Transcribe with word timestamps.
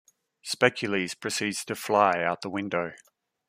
Specules 0.43 1.13
proceeds 1.13 1.63
to 1.63 1.75
fly 1.75 2.23
out 2.23 2.41
the 2.41 2.49
window. 2.49 2.93